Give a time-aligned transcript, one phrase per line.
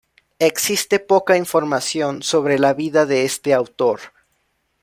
[0.39, 3.99] Existe poca información sobre la vida de este autor.